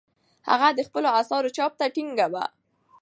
هغې 0.49 0.69
د 0.73 0.79
خپلو 0.87 1.09
اثارو 1.19 1.53
چاپ 1.57 1.71
ته 1.79 1.85
ټینګه 1.95 2.27
وه. 2.33 2.45